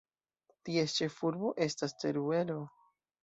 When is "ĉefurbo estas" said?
0.99-1.95